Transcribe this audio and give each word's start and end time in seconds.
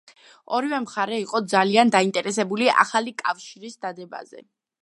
ორივე 0.59 0.79
მხარე 0.85 1.19
იყო 1.25 1.41
ძალიან 1.53 1.93
დაინტერესებული 1.97 2.73
ახალი 2.85 3.17
კავშირის 3.23 3.81
დადებაზე. 3.87 4.47